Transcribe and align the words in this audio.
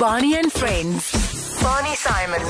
Bonnie 0.00 0.36
and 0.36 0.50
Friends. 0.50 1.12
Bonnie 1.60 1.94
Simon. 1.96 2.40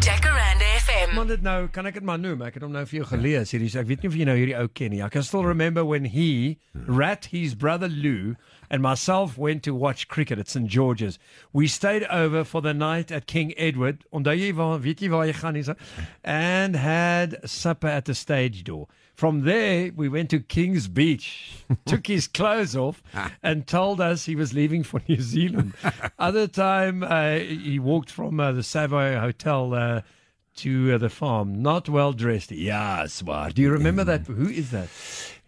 Jacaranda 0.00 0.64
FM. 0.80 1.14
Man 1.14 1.26
dit 1.26 1.42
nou, 1.42 1.66
kan 1.68 1.84
ek 1.84 1.98
dit 1.98 2.06
maar 2.06 2.16
noem? 2.18 2.40
Ek 2.46 2.54
het 2.56 2.64
hom 2.64 2.72
nou 2.72 2.84
vir 2.88 3.02
jou 3.02 3.08
gelees 3.10 3.52
hierdie. 3.52 3.68
Ek 3.76 3.88
weet 3.90 4.04
nie 4.06 4.08
of 4.08 4.16
jy 4.16 4.24
nou 4.24 4.36
hierdie 4.38 4.54
ou 4.56 4.64
ken 4.72 4.94
nie. 4.94 5.02
I 5.04 5.10
can 5.12 5.22
still 5.26 5.44
remember 5.44 5.84
when 5.84 6.06
he, 6.08 6.56
Rat, 6.88 7.28
his 7.28 7.52
brother 7.52 7.90
Lou, 7.92 8.36
and 8.70 8.80
myself 8.80 9.36
went 9.36 9.62
to 9.68 9.74
watch 9.74 10.08
cricket 10.08 10.40
at 10.40 10.48
St 10.48 10.64
George's. 10.64 11.18
We 11.52 11.68
stayed 11.68 12.06
over 12.08 12.42
for 12.42 12.62
the 12.62 12.72
night 12.72 13.12
at 13.12 13.26
King 13.26 13.52
Edward. 13.58 14.06
Onthou 14.08 14.38
jy 14.38 14.54
waar 14.56 14.80
weet 14.80 15.04
jy 15.04 15.12
waar 15.12 15.28
jy 15.28 15.36
gaan 15.36 15.60
hier? 15.60 15.76
And 16.24 16.80
had 16.80 17.36
supper 17.44 17.92
at 17.92 18.06
the 18.08 18.14
stage 18.16 18.64
door. 18.64 18.88
From 19.18 19.40
there, 19.40 19.90
we 19.96 20.08
went 20.08 20.30
to 20.30 20.38
King's 20.38 20.86
Beach, 20.86 21.64
took 21.86 22.06
his 22.06 22.28
clothes 22.28 22.76
off, 22.76 23.02
and 23.42 23.66
told 23.66 24.00
us 24.00 24.26
he 24.26 24.36
was 24.36 24.54
leaving 24.54 24.84
for 24.84 25.02
New 25.08 25.20
Zealand. 25.20 25.74
Other 26.20 26.46
time, 26.46 27.02
uh, 27.02 27.38
he 27.38 27.80
walked 27.80 28.12
from 28.12 28.38
uh, 28.38 28.52
the 28.52 28.62
Savoy 28.62 29.18
Hotel 29.18 29.74
uh, 29.74 30.02
to 30.58 30.92
uh, 30.94 30.98
the 30.98 31.08
farm, 31.08 31.60
not 31.60 31.88
well 31.88 32.12
dressed. 32.12 32.52
Yeah, 32.52 33.08
Swar. 33.08 33.50
Do 33.50 33.60
you 33.60 33.72
remember 33.72 34.04
that? 34.04 34.28
Who 34.28 34.48
is 34.48 34.70
that? 34.70 34.88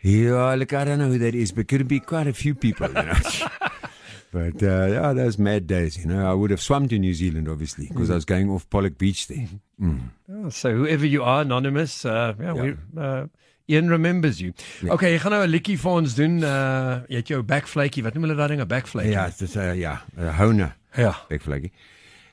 Yeah, 0.01 0.53
look, 0.55 0.73
I 0.73 0.83
don't 0.83 0.99
know 0.99 1.11
who 1.11 1.19
that 1.19 1.37
is, 1.37 1.53
but 1.53 1.69
could 1.69 1.87
be 1.87 2.01
quite 2.01 2.27
a 2.27 2.33
few 2.33 2.57
people, 2.57 2.89
you 2.89 2.95
know. 2.95 3.15
but 4.33 4.61
uh, 4.65 4.87
yeah, 4.87 5.13
those 5.13 5.39
mad 5.39 5.69
days, 5.69 5.97
you 5.97 6.07
know. 6.07 6.29
I 6.29 6.35
would 6.35 6.51
have 6.51 6.61
swum 6.61 6.89
to 6.89 6.99
New 6.99 7.15
Zealand, 7.15 7.49
obviously, 7.49 7.87
because 7.87 8.11
I 8.11 8.17
was 8.17 8.25
going 8.25 8.51
off 8.51 8.69
Pollock 8.69 8.99
Beach 8.99 9.29
there. 9.29 9.47
Oh, 10.29 10.49
so 10.49 10.75
whoever 10.75 11.07
you 11.07 11.23
are, 11.23 11.43
anonymous, 11.43 12.05
uh, 12.05 12.35
yeah, 12.41 12.53
we, 12.53 12.75
Ian 13.71 13.89
remembers 13.93 14.41
you. 14.43 14.51
Okay, 14.91 15.13
jy 15.15 15.19
gaan 15.23 15.33
nou 15.37 15.45
'n 15.47 15.51
liedjie 15.51 15.79
vir 15.79 15.91
ons 15.93 16.15
doen. 16.19 16.39
Uh, 16.43 17.01
jy 17.09 17.17
het 17.23 17.29
jou 17.31 17.43
backflakie. 17.47 18.03
Wat 18.03 18.15
noem 18.15 18.23
hulle 18.29 18.35
daai 18.37 18.49
ding? 18.57 18.61
'n 18.61 18.67
backflakie. 18.67 19.11
Ja, 19.15 19.27
dit 19.31 19.41
is 19.47 19.57
uh, 19.57 19.75
ja, 19.79 20.03
uh, 20.19 20.37
houne. 20.39 20.73
Ja. 20.97 21.15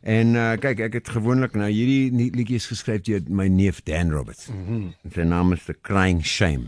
En 0.02 0.28
uh, 0.36 0.54
kyk, 0.62 0.80
ek 0.80 0.94
het 0.94 1.09
gewoonlik 1.09 1.54
nou 1.54 1.70
hierdie 1.70 2.12
nie- 2.12 2.31
liedjie 2.31 2.55
is 2.55 2.66
geskryf 2.70 3.02
deur 3.06 3.22
my 3.30 3.48
neef 3.48 3.81
Dan 3.84 4.11
Roberts. 4.11 4.48
Mm 4.48 4.66
-hmm. 4.67 4.94
Sy 5.14 5.22
naam 5.22 5.53
is 5.53 5.64
The 5.66 5.76
Crying 5.81 6.26
Shame. 6.26 6.66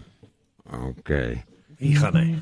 Okay. 0.69 1.43
Hier 1.77 1.97
gaan 1.97 2.15
hy. 2.15 2.37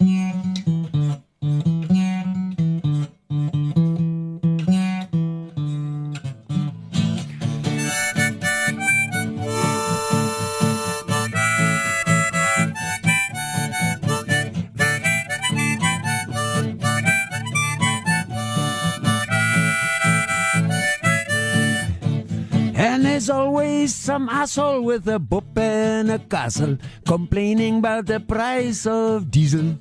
There's 23.17 23.31
always 23.31 23.95
some 23.95 24.29
asshole 24.29 24.83
with 24.83 25.07
a 25.07 25.17
boop 25.17 25.57
and 25.57 26.11
a 26.11 26.19
castle 26.19 26.77
complaining 27.03 27.79
about 27.79 28.05
the 28.05 28.19
price 28.19 28.85
of 28.85 29.31
diesel. 29.31 29.75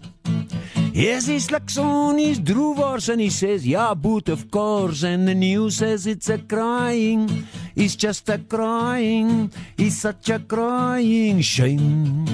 Yes, 0.94 1.26
he 1.26 1.38
slugs 1.38 1.76
on 1.76 2.16
his 2.16 2.40
droevers 2.40 3.10
and 3.10 3.20
he 3.20 3.28
says, 3.28 3.66
Yeah, 3.66 3.92
boot, 3.92 4.30
of 4.30 4.50
course. 4.50 5.02
And 5.02 5.28
the 5.28 5.34
news 5.34 5.76
says 5.76 6.06
it's 6.06 6.30
a 6.30 6.38
crying. 6.38 7.46
It's 7.76 7.94
just 7.94 8.26
a 8.30 8.38
crying. 8.38 9.52
It's 9.76 9.96
such 9.96 10.30
a 10.30 10.38
crying 10.38 11.42
shame. 11.42 12.24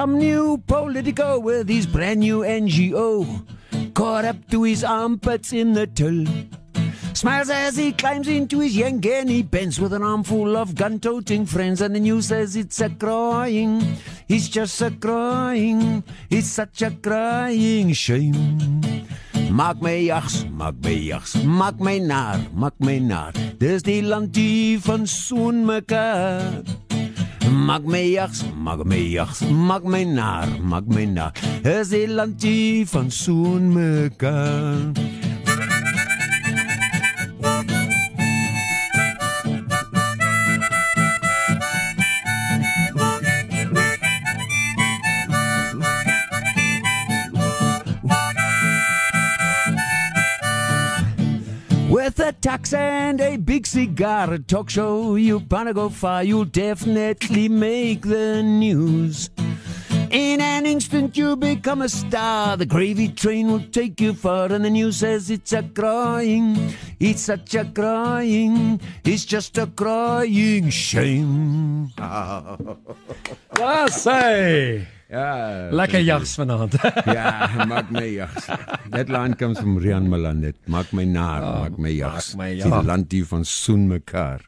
Some 0.00 0.16
new 0.16 0.56
politico 0.66 1.38
with 1.38 1.68
his 1.68 1.84
brand 1.84 2.20
new 2.20 2.40
NGO. 2.40 3.44
Caught 3.92 4.24
up 4.24 4.48
to 4.48 4.62
his 4.62 4.82
armpits 4.82 5.52
in 5.52 5.74
the 5.74 5.86
till. 5.86 6.24
Smiles 7.12 7.50
as 7.50 7.76
he 7.76 7.92
climbs 7.92 8.26
into 8.26 8.60
his 8.60 8.74
Yangani 8.74 9.44
Benz 9.44 9.78
with 9.78 9.92
an 9.92 10.02
armful 10.02 10.56
of 10.56 10.74
gun 10.74 11.00
toting 11.00 11.44
friends. 11.44 11.82
And 11.82 11.94
the 11.94 12.00
news 12.00 12.28
says 12.28 12.56
it's 12.56 12.80
a 12.80 12.88
crying. 12.88 13.84
It's 14.26 14.48
just 14.48 14.80
a 14.80 14.90
crying. 14.90 16.02
It's 16.30 16.48
such 16.48 16.80
a 16.80 16.92
crying 16.92 17.92
shame. 17.92 18.80
Maak 19.52 19.82
my 19.82 20.00
jags, 20.06 20.48
maak 20.48 20.80
my 20.80 20.96
jags, 20.96 21.34
maak 21.44 21.78
my 21.78 21.98
naar, 21.98 22.40
maak 22.56 22.72
my 22.80 22.96
naar. 22.96 23.36
Dis 23.58 23.82
die 23.82 24.00
landie 24.00 24.80
van 24.80 25.04
soen 25.04 25.66
mekaar. 25.68 26.89
Maak 27.50 27.82
my 27.82 28.06
jags, 28.06 28.44
maak 28.54 28.84
my 28.86 29.02
jags, 29.10 29.42
maak 29.50 29.82
my 29.82 30.04
naar, 30.04 30.48
maak 30.62 30.86
my 30.86 31.04
naar. 31.04 31.34
Dis 31.62 31.90
die 31.90 32.06
landie 32.06 32.86
van 32.86 33.10
soen 33.10 33.72
mekaar. 33.72 35.19
Tax 52.40 52.72
and 52.72 53.20
a 53.20 53.36
big 53.36 53.66
cigar, 53.66 54.38
talk 54.38 54.70
show, 54.70 55.16
you 55.16 55.42
wanna 55.50 55.74
go 55.74 55.88
far, 55.88 56.24
you'll 56.24 56.44
definitely 56.44 57.48
make 57.48 58.02
the 58.02 58.42
news. 58.42 59.30
In 60.10 60.40
an 60.40 60.66
instant, 60.66 61.16
you 61.16 61.36
become 61.36 61.82
a 61.82 61.88
star. 61.88 62.56
The 62.56 62.66
gravy 62.66 63.08
train 63.08 63.46
will 63.52 63.62
take 63.70 64.00
you 64.00 64.12
far, 64.12 64.50
and 64.52 64.64
the 64.64 64.70
news 64.70 64.96
says 64.96 65.30
it's 65.30 65.52
a 65.52 65.62
crying. 65.62 66.74
It's 66.98 67.22
such 67.22 67.54
a 67.54 67.64
crying. 67.64 68.80
It's 69.04 69.24
just 69.24 69.56
a 69.58 69.68
crying 69.68 70.70
shame. 70.70 71.92
Ja, 71.96 73.86
sê. 73.88 74.99
Ja, 75.10 75.68
Lekker 75.74 76.00
jags 76.06 76.36
vanaand. 76.38 76.76
ja, 77.18 77.50
maak 77.66 77.88
my 77.90 78.04
jags. 78.14 78.46
That 78.94 79.08
line 79.10 79.34
comes 79.34 79.58
from 79.58 79.78
Rian 79.82 80.06
Malan. 80.08 80.40
Dit 80.44 80.56
maak 80.70 80.92
my 80.94 81.02
naar, 81.04 81.42
maak 81.42 81.78
my 81.82 81.90
jags. 81.90 82.34
maak 82.36 82.46
my 82.46 82.54
Die 82.54 82.62
jags. 82.62 82.86
land 82.86 83.10
hier 83.12 83.26
van 83.26 83.44
soen 83.44 83.88
mekaar. 83.90 84.44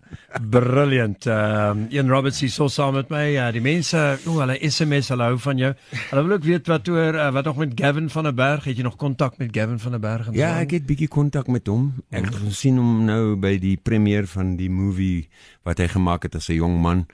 Brilliant. 0.51 1.27
Ehm 1.27 1.71
um, 1.83 1.87
Ian 1.91 2.09
Roberts 2.09 2.41
hier 2.41 2.51
so 2.51 2.69
saam 2.69 2.95
met 2.95 3.11
my. 3.11 3.25
Uh, 3.35 3.49
die 3.53 3.61
mense, 3.65 3.99
o, 4.27 4.37
hulle 4.39 4.57
SMS, 4.71 5.09
hulle 5.11 5.27
hou 5.33 5.39
van 5.39 5.59
jou. 5.59 5.73
Hulle 6.11 6.23
wil 6.29 6.37
ook 6.37 6.45
weet 6.47 6.71
wat 6.71 6.89
oor 6.89 7.15
uh, 7.19 7.27
wat 7.35 7.45
nog 7.51 7.57
met 7.57 7.73
Gavin 7.75 8.07
van 8.11 8.23
der 8.31 8.35
Berg. 8.35 8.65
Het 8.71 8.77
jy 8.77 8.83
nog 8.87 8.97
kontak 8.97 9.39
met 9.43 9.51
Gavin 9.57 9.79
van 9.83 9.91
der 9.97 10.01
Berg 10.01 10.27
en 10.31 10.39
Ja, 10.39 10.53
so? 10.55 10.61
ek 10.63 10.71
het 10.79 10.87
bietjie 10.87 11.09
kontak 11.09 11.47
met 11.51 11.67
hom. 11.67 11.89
Ek 12.11 12.25
het 12.31 12.39
gesien 12.45 12.79
hom 12.79 13.03
nou 13.09 13.35
by 13.37 13.57
die 13.59 13.75
premier 13.83 14.27
van 14.31 14.55
die 14.57 14.71
movie 14.71 15.27
wat 15.67 15.79
hy 15.83 15.89
gemaak 15.91 16.23
het 16.23 16.35
as 16.39 16.49
'n 16.49 16.55
jong 16.63 16.79
man. 16.81 17.07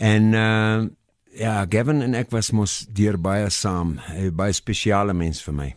En 0.00 0.32
uh 0.32 0.88
ja, 1.36 1.66
Gavin 1.68 2.02
en 2.02 2.14
ek 2.14 2.30
was 2.30 2.50
mos 2.50 2.86
deur 2.96 3.18
baie 3.20 3.50
saam. 3.50 3.98
Hy 4.10 4.28
was 4.28 4.38
baie 4.42 4.56
spesiale 4.56 5.14
mens 5.16 5.42
vir 5.42 5.54
my. 5.54 5.68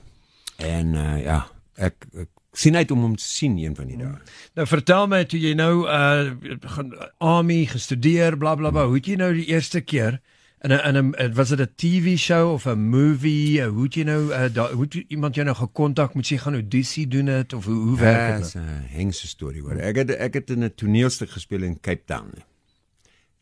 En 0.64 0.96
uh 0.96 1.18
ja, 1.24 1.40
ek, 1.76 2.08
ek 2.14 2.30
sien 2.54 2.76
uit 2.78 2.92
om 2.92 3.02
hom 3.08 3.16
te 3.18 3.26
sien 3.26 3.58
een 3.58 3.76
van 3.76 3.90
die 3.90 3.98
dae. 3.98 4.14
Nou 4.58 4.68
vertel 4.70 5.08
my 5.10 5.24
toe 5.26 5.40
jy 5.42 5.56
nou 5.58 5.86
uh 5.90 6.60
gaan 6.76 6.94
army 7.18 7.66
gestudeer 7.70 8.38
bla 8.38 8.56
bla 8.56 8.72
bla. 8.72 8.86
Hoe 8.90 9.02
het 9.02 9.10
jy 9.10 9.18
nou 9.22 9.34
die 9.34 9.50
eerste 9.50 9.82
keer 9.82 10.22
in 10.64 10.72
'n 10.72 10.96
in 10.96 11.14
'n 11.16 11.34
was 11.34 11.50
dit 11.50 11.60
'n 11.60 11.74
TV 11.76 12.18
show 12.18 12.54
of 12.54 12.66
'n 12.66 12.80
movie? 12.80 13.60
Uh, 13.60 13.68
hoe 13.68 13.84
het 13.84 13.94
jy 13.94 14.04
nou 14.04 14.32
uh, 14.32 14.54
da, 14.54 14.72
hoe 14.72 14.84
het 14.84 14.94
iemand 15.08 15.36
jou 15.36 15.46
nou 15.46 15.58
gekontak? 15.58 16.14
Moet 16.14 16.28
jy 16.28 16.38
gaan 16.38 16.54
audisie 16.54 17.08
doen 17.08 17.26
dit 17.26 17.54
of 17.54 17.66
hoe 17.66 17.76
hoe 17.76 17.98
werk 18.00 18.44
dit? 18.44 18.54
nou? 18.54 18.66
'n 18.66 18.88
hengse 18.88 19.28
storie 19.28 19.62
hoor. 19.62 19.76
Ek 19.78 19.96
het 19.96 20.10
ek 20.10 20.34
het 20.34 20.50
in 20.50 20.64
'n 20.64 20.76
toneelstuk 20.76 21.30
gespeel 21.30 21.64
in 21.64 21.80
Cape 21.80 22.04
Town. 22.06 22.32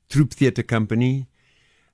Troop 0.07 0.33
Theatre 0.33 0.65
Company, 0.65 1.27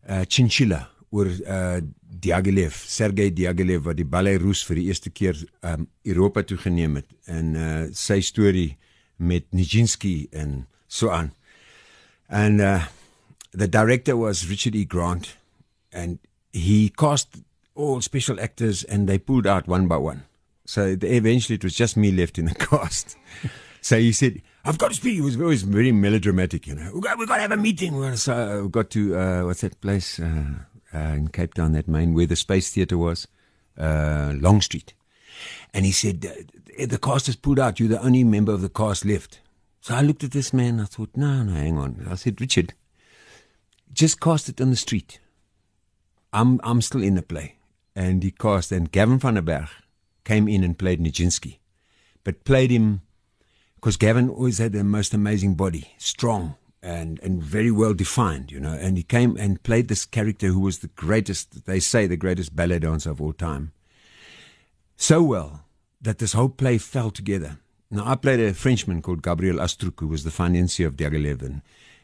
uh 0.07 0.25
Chinchilla 0.25 0.87
oor 1.11 1.27
uh 1.27 1.79
Diaghilev, 2.17 2.73
Sergei 2.73 3.29
Diaghilev 3.29 3.85
wat 3.85 3.99
die 3.99 4.07
Belarus 4.07 4.63
vir 4.65 4.79
die 4.79 4.87
eerste 4.89 5.11
keer 5.13 5.37
um 5.61 5.87
Europa 6.07 6.43
toe 6.43 6.57
geneem 6.57 6.99
het 7.01 7.09
en 7.25 7.55
uh 7.55 7.87
sy 7.93 8.21
storie 8.25 8.77
met 9.17 9.47
Nijinsky 9.51 10.27
en 10.31 10.65
so 10.87 11.09
aan. 11.09 11.33
And 12.29 12.61
uh 12.61 12.85
the 13.51 13.67
director 13.67 14.17
was 14.17 14.47
Richard 14.49 14.75
E. 14.75 14.85
Grant 14.85 15.35
and 15.91 16.19
he 16.51 16.89
cast 16.89 17.37
all 17.75 18.01
special 18.01 18.39
actors 18.39 18.83
and 18.83 19.07
they 19.07 19.17
pulled 19.17 19.47
out 19.47 19.67
one 19.67 19.87
by 19.87 19.97
one. 19.97 20.23
So 20.65 20.97
eventually 21.01 21.55
it 21.55 21.63
was 21.63 21.75
just 21.75 21.95
me 21.95 22.11
left 22.11 22.37
in 22.37 22.45
the 22.45 22.55
cast. 22.69 23.15
so 23.81 23.97
he 23.97 24.11
said, 24.11 24.41
I've 24.67 24.77
got 24.77 24.89
to 24.89 24.95
speak. 24.95 25.15
He 25.15 25.21
was 25.21 25.39
always 25.39 25.61
very 25.63 25.91
melodramatic, 25.91 26.67
you 26.67 26.75
know. 26.75 26.91
We've 26.93 27.03
got, 27.03 27.17
we've 27.17 27.27
got 27.27 27.35
to 27.37 27.41
have 27.41 27.51
a 27.53 27.57
meeting. 27.57 27.95
We're 27.95 28.03
gonna- 28.03 28.17
So 28.17 28.63
we 28.63 28.69
got 28.69 28.89
to, 28.91 29.15
uh, 29.17 29.43
what's 29.45 29.61
that 29.61 29.79
place 29.79 30.19
uh, 30.19 30.43
uh, 30.93 30.97
in 30.97 31.29
Cape 31.29 31.53
Town, 31.53 31.71
that 31.71 31.87
main, 31.87 32.13
where 32.13 32.25
the 32.25 32.35
Space 32.35 32.69
Theatre 32.71 32.97
was? 32.97 33.27
Uh, 33.77 34.33
Long 34.35 34.59
Street. 34.61 34.93
And 35.73 35.85
he 35.85 35.91
said, 35.91 36.25
uh, 36.79 36.85
the 36.85 36.97
cast 36.97 37.27
has 37.27 37.35
pulled 37.35 37.59
out. 37.59 37.79
You're 37.79 37.89
the 37.89 38.01
only 38.03 38.23
member 38.23 38.51
of 38.51 38.61
the 38.61 38.69
cast 38.69 39.05
left. 39.05 39.39
So 39.79 39.95
I 39.95 40.01
looked 40.01 40.23
at 40.23 40.31
this 40.31 40.51
man. 40.53 40.79
I 40.81 40.85
thought, 40.85 41.11
no, 41.15 41.43
no, 41.43 41.53
hang 41.53 41.77
on. 41.77 42.05
I 42.09 42.15
said, 42.15 42.41
Richard, 42.41 42.73
just 43.93 44.19
cast 44.19 44.49
it 44.49 44.59
on 44.59 44.69
the 44.71 44.75
street. 44.75 45.19
I'm 46.33 46.59
I'm 46.63 46.81
still 46.81 47.01
in 47.03 47.15
the 47.15 47.21
play. 47.21 47.55
And 47.95 48.21
he 48.21 48.31
cast, 48.31 48.71
and 48.71 48.91
Gavin 48.91 49.17
van 49.17 49.35
der 49.35 49.41
Berg 49.41 49.69
came 50.25 50.47
in 50.47 50.63
and 50.63 50.77
played 50.77 50.99
Nijinsky, 50.99 51.57
but 52.23 52.43
played 52.43 52.69
him 52.69 53.01
because 53.77 53.95
Gavin 53.95 54.29
always 54.29 54.57
had 54.57 54.73
the 54.73 54.83
most 54.83 55.13
amazing 55.13 55.55
body, 55.55 55.93
strong 55.97 56.55
and 56.81 57.19
and 57.21 57.41
very 57.41 57.71
well 57.71 57.93
defined, 57.93 58.51
you 58.51 58.59
know. 58.59 58.73
And 58.73 58.97
he 58.97 59.03
came 59.03 59.37
and 59.37 59.61
played 59.63 59.87
this 59.87 60.05
character 60.05 60.47
who 60.47 60.59
was 60.59 60.79
the 60.79 60.87
greatest, 60.89 61.65
they 61.65 61.79
say, 61.79 62.07
the 62.07 62.17
greatest 62.17 62.55
ballet 62.55 62.79
dancer 62.79 63.11
of 63.11 63.21
all 63.21 63.33
time, 63.33 63.71
so 64.95 65.21
well 65.21 65.63
that 66.01 66.17
this 66.17 66.33
whole 66.33 66.49
play 66.49 66.77
fell 66.77 67.11
together. 67.11 67.57
Now 67.89 68.03
I 68.05 68.15
played 68.15 68.39
a 68.39 68.53
Frenchman 68.53 69.01
called 69.01 69.23
Gabriel 69.23 69.57
Astruc, 69.57 69.99
who 69.99 70.07
was 70.07 70.23
the 70.23 70.31
financier 70.31 70.87
of 70.87 70.97
Diaghilev, 70.97 71.41
and 71.41 71.61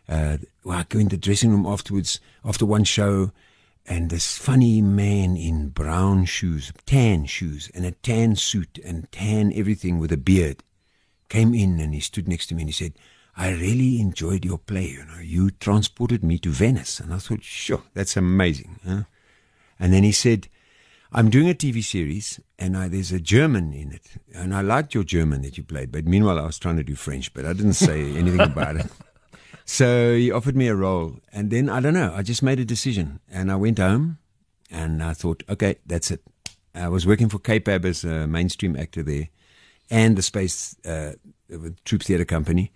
uh, 0.07 0.37
well, 0.63 0.79
I 0.79 0.85
go 0.87 0.99
in 0.99 1.09
the 1.09 1.17
dressing 1.17 1.51
room 1.51 1.65
afterwards 1.65 2.19
after 2.45 2.65
one 2.65 2.83
show 2.83 3.31
and 3.85 4.09
this 4.09 4.37
funny 4.37 4.81
man 4.81 5.35
in 5.35 5.67
brown 5.69 6.23
shoes, 6.23 6.71
tan 6.85 7.25
shoes, 7.25 7.69
and 7.75 7.85
a 7.85 7.91
tan 7.91 8.35
suit 8.35 8.79
and 8.85 9.11
tan 9.11 9.51
everything 9.53 9.99
with 9.99 10.11
a 10.11 10.17
beard 10.17 10.63
came 11.33 11.55
in 11.55 11.79
and 11.79 11.95
he 11.95 11.99
stood 11.99 12.27
next 12.27 12.45
to 12.47 12.55
me 12.55 12.61
and 12.61 12.69
he 12.69 12.73
said, 12.73 12.93
I 13.35 13.49
really 13.51 13.99
enjoyed 13.99 14.45
your 14.45 14.59
play. 14.59 14.87
You 14.97 15.05
know, 15.05 15.19
you 15.19 15.49
transported 15.49 16.23
me 16.23 16.37
to 16.39 16.49
Venice. 16.49 16.99
And 16.99 17.11
I 17.11 17.17
thought, 17.17 17.43
sure, 17.43 17.81
that's 17.95 18.15
amazing. 18.15 18.79
Huh? 18.85 19.03
And 19.79 19.91
then 19.91 20.03
he 20.03 20.11
said, 20.11 20.47
I'm 21.11 21.31
doing 21.31 21.49
a 21.49 21.55
TV 21.55 21.83
series 21.83 22.39
and 22.59 22.77
I, 22.77 22.87
there's 22.87 23.11
a 23.11 23.19
German 23.19 23.73
in 23.73 23.91
it. 23.91 24.05
And 24.35 24.53
I 24.53 24.61
liked 24.61 24.93
your 24.93 25.03
German 25.03 25.41
that 25.41 25.57
you 25.57 25.63
played. 25.63 25.91
But 25.91 26.05
meanwhile, 26.05 26.37
I 26.37 26.45
was 26.45 26.59
trying 26.59 26.77
to 26.77 26.83
do 26.83 26.95
French, 26.95 27.33
but 27.33 27.45
I 27.45 27.53
didn't 27.53 27.73
say 27.73 28.01
anything 28.15 28.39
about 28.39 28.75
it. 28.77 28.87
So 29.65 30.13
he 30.13 30.29
offered 30.29 30.57
me 30.57 30.67
a 30.67 30.75
role, 30.75 31.19
and 31.31 31.49
then 31.49 31.69
I 31.69 31.79
don't 31.79 31.93
know. 31.93 32.13
I 32.13 32.21
just 32.21 32.43
made 32.43 32.59
a 32.59 32.65
decision, 32.65 33.21
and 33.31 33.49
I 33.49 33.55
went 33.55 33.77
home, 33.79 34.17
and 34.69 35.01
I 35.01 35.13
thought, 35.13 35.41
okay, 35.47 35.77
that's 35.85 36.11
it. 36.11 36.21
I 36.75 36.89
was 36.89 37.07
working 37.07 37.29
for 37.29 37.39
CAPAB 37.39 37.85
as 37.85 38.03
a 38.03 38.27
mainstream 38.27 38.75
actor 38.75 39.03
there, 39.03 39.29
and 39.89 40.17
the 40.17 40.21
Space 40.21 40.75
uh, 40.85 41.13
Troupe 41.85 42.03
Theatre 42.03 42.25
Company, 42.25 42.71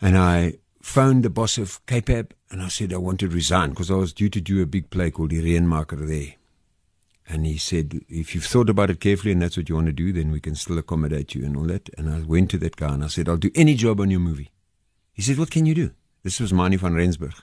and 0.00 0.16
I 0.16 0.54
phoned 0.82 1.24
the 1.24 1.30
boss 1.30 1.58
of 1.58 1.84
CAPAB, 1.86 2.30
and 2.50 2.62
I 2.62 2.68
said 2.68 2.92
I 2.92 2.98
wanted 2.98 3.30
to 3.30 3.34
resign 3.34 3.70
because 3.70 3.90
I 3.90 3.94
was 3.94 4.12
due 4.12 4.28
to 4.28 4.40
do 4.40 4.62
a 4.62 4.66
big 4.66 4.90
play 4.90 5.10
called 5.10 5.32
Irene 5.32 5.66
Reenmaker 5.66 6.06
there. 6.06 6.34
And 7.28 7.44
he 7.44 7.58
said, 7.58 8.02
if 8.08 8.34
you've 8.34 8.44
thought 8.44 8.70
about 8.70 8.90
it 8.90 9.00
carefully 9.00 9.32
and 9.32 9.42
that's 9.42 9.56
what 9.56 9.68
you 9.68 9.74
want 9.74 9.88
to 9.88 9.92
do, 9.92 10.12
then 10.12 10.30
we 10.30 10.38
can 10.38 10.54
still 10.54 10.78
accommodate 10.78 11.34
you 11.34 11.44
and 11.44 11.56
all 11.56 11.64
that. 11.64 11.90
And 11.98 12.08
I 12.08 12.20
went 12.20 12.52
to 12.52 12.58
that 12.58 12.76
guy 12.76 12.94
and 12.94 13.02
I 13.02 13.08
said, 13.08 13.28
I'll 13.28 13.36
do 13.36 13.50
any 13.56 13.74
job 13.74 14.00
on 14.00 14.12
your 14.12 14.20
movie. 14.20 14.52
He 15.12 15.22
said, 15.22 15.38
What 15.38 15.50
can 15.50 15.66
you 15.66 15.74
do? 15.74 15.90
This 16.22 16.38
was 16.38 16.52
Manie 16.52 16.76
van 16.76 16.94
Rensburg. 16.94 17.34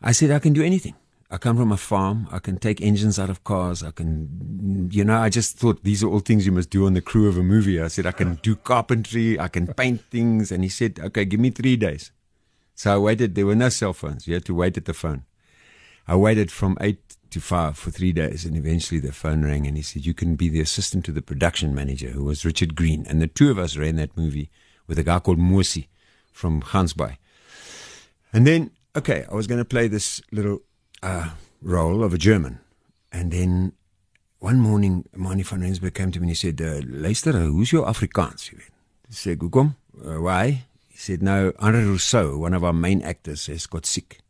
I 0.00 0.12
said, 0.12 0.30
I 0.30 0.38
can 0.38 0.52
do 0.52 0.62
anything. 0.62 0.94
I 1.32 1.38
come 1.38 1.56
from 1.56 1.72
a 1.72 1.78
farm. 1.78 2.28
I 2.30 2.40
can 2.40 2.58
take 2.58 2.82
engines 2.82 3.18
out 3.18 3.30
of 3.30 3.42
cars. 3.42 3.82
I 3.82 3.90
can, 3.90 4.90
you 4.92 5.02
know, 5.02 5.18
I 5.18 5.30
just 5.30 5.56
thought 5.56 5.82
these 5.82 6.04
are 6.04 6.08
all 6.08 6.20
things 6.20 6.44
you 6.44 6.52
must 6.52 6.68
do 6.68 6.84
on 6.84 6.92
the 6.92 7.00
crew 7.00 7.26
of 7.26 7.38
a 7.38 7.42
movie. 7.42 7.80
I 7.80 7.88
said, 7.88 8.04
I 8.04 8.12
can 8.12 8.34
do 8.42 8.54
carpentry. 8.54 9.40
I 9.40 9.48
can 9.48 9.66
paint 9.72 10.02
things. 10.10 10.52
And 10.52 10.62
he 10.62 10.68
said, 10.68 11.00
okay, 11.02 11.24
give 11.24 11.40
me 11.40 11.48
three 11.48 11.76
days. 11.76 12.12
So 12.74 12.94
I 12.94 12.98
waited. 12.98 13.34
There 13.34 13.46
were 13.46 13.54
no 13.54 13.70
cell 13.70 13.94
phones. 13.94 14.28
You 14.28 14.34
had 14.34 14.44
to 14.44 14.54
wait 14.54 14.76
at 14.76 14.84
the 14.84 14.92
phone. 14.92 15.24
I 16.06 16.16
waited 16.16 16.52
from 16.52 16.76
eight 16.82 17.16
to 17.30 17.40
five 17.40 17.78
for 17.78 17.90
three 17.90 18.12
days. 18.12 18.44
And 18.44 18.54
eventually 18.54 19.00
the 19.00 19.10
phone 19.12 19.42
rang 19.42 19.66
and 19.66 19.78
he 19.78 19.82
said, 19.82 20.04
you 20.04 20.12
can 20.12 20.36
be 20.36 20.50
the 20.50 20.60
assistant 20.60 21.06
to 21.06 21.12
the 21.12 21.22
production 21.22 21.74
manager 21.74 22.10
who 22.10 22.24
was 22.24 22.44
Richard 22.44 22.74
Green. 22.74 23.06
And 23.08 23.22
the 23.22 23.26
two 23.26 23.50
of 23.50 23.58
us 23.58 23.78
ran 23.78 23.96
that 23.96 24.18
movie 24.18 24.50
with 24.86 24.98
a 24.98 25.02
guy 25.02 25.18
called 25.18 25.38
Mosi 25.38 25.86
from 26.30 26.60
Hansby. 26.60 27.16
And 28.34 28.46
then, 28.46 28.72
okay, 28.94 29.24
I 29.32 29.34
was 29.34 29.46
going 29.46 29.60
to 29.60 29.64
play 29.64 29.88
this 29.88 30.20
little 30.30 30.60
uh, 31.02 31.30
role 31.60 32.02
of 32.04 32.14
a 32.14 32.18
German. 32.18 32.60
And 33.10 33.32
then 33.32 33.72
one 34.38 34.58
morning, 34.60 35.08
Manie 35.14 35.42
van 35.42 35.60
Rensburg 35.60 35.94
came 35.94 36.10
to 36.12 36.20
me 36.20 36.24
and 36.24 36.30
he 36.30 36.34
said, 36.34 36.60
uh, 36.60 36.80
Luister, 36.86 37.32
who's 37.32 37.72
your 37.72 37.86
Afrikaans? 37.86 38.50
He 38.50 38.56
said, 39.10 39.38
Hoekom? 39.38 39.76
Uh, 40.04 40.20
why? 40.20 40.64
He 40.88 40.96
said, 40.96 41.22
no, 41.22 41.52
Henri 41.58 41.84
Rousseau, 41.84 42.38
one 42.38 42.54
of 42.54 42.64
our 42.64 42.72
main 42.72 43.02
actors, 43.02 43.46
has 43.46 43.66
got 43.66 43.86
sick. 43.86 44.20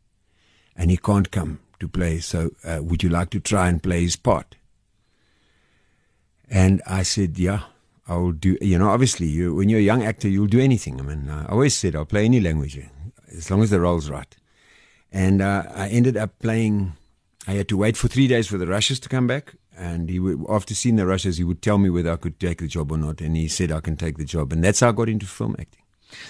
And 0.75 0.91
he 0.91 0.97
can't 0.97 1.31
come 1.31 1.59
to 1.79 1.87
play. 1.87 2.19
So 2.19 2.51
uh, 2.63 2.79
would 2.81 3.03
you 3.03 3.09
like 3.09 3.29
to 3.31 3.39
try 3.39 3.69
and 3.69 3.81
play 3.81 4.01
his 4.01 4.15
part? 4.15 4.55
And 6.49 6.81
I 6.85 7.03
said, 7.03 7.37
yeah. 7.37 7.63
I 8.05 8.17
will 8.17 8.33
do, 8.33 8.57
you 8.59 8.77
know, 8.77 8.89
obviously, 8.89 9.27
you, 9.27 9.55
when 9.55 9.69
you're 9.69 9.79
a 9.79 9.83
young 9.83 10.03
actor, 10.03 10.27
you'll 10.27 10.47
do 10.47 10.59
anything. 10.59 10.99
I 10.99 11.03
mean, 11.03 11.29
I 11.29 11.45
always 11.45 11.73
said 11.73 11.95
I'll 11.95 12.03
play 12.03 12.25
any 12.25 12.41
language 12.41 12.77
as 13.31 13.49
long 13.49 13.63
as 13.63 13.69
the 13.69 13.79
role's 13.79 14.09
right. 14.09 14.35
And 15.13 15.41
uh, 15.41 15.63
I 15.73 15.87
ended 15.89 16.17
up 16.17 16.39
playing, 16.39 16.93
I 17.47 17.51
had 17.51 17.69
to 17.69 17.77
wait 17.77 17.95
for 17.95 18.07
three 18.07 18.27
days 18.27 18.47
for 18.47 18.57
the 18.57 18.67
rushes 18.67 18.99
to 19.01 19.09
come 19.09 19.27
back. 19.27 19.53
And 19.77 20.09
he 20.09 20.19
would, 20.19 20.43
after 20.49 20.73
seeing 20.73 20.97
the 20.97 21.05
rushes, 21.05 21.37
he 21.37 21.43
would 21.43 21.61
tell 21.61 21.77
me 21.77 21.89
whether 21.89 22.11
I 22.11 22.15
could 22.17 22.39
take 22.39 22.59
the 22.59 22.67
job 22.67 22.91
or 22.91 22.97
not. 22.97 23.21
And 23.21 23.37
he 23.37 23.47
said 23.47 23.71
I 23.71 23.79
can 23.79 23.95
take 23.95 24.17
the 24.17 24.25
job. 24.25 24.51
And 24.51 24.63
that's 24.63 24.81
how 24.81 24.89
I 24.89 24.91
got 24.91 25.09
into 25.09 25.25
film 25.25 25.55
acting. 25.59 25.83